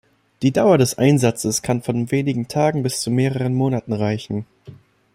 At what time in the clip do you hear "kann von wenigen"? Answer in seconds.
1.61-2.47